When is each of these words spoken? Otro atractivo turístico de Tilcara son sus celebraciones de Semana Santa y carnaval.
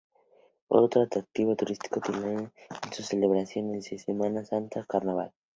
Otro 0.69 1.03
atractivo 1.03 1.55
turístico 1.55 1.99
de 1.99 2.01
Tilcara 2.01 2.31
son 2.81 2.93
sus 2.93 3.05
celebraciones 3.05 3.87
de 3.87 3.99
Semana 3.99 4.43
Santa 4.43 4.79
y 4.79 4.83
carnaval. 4.85 5.31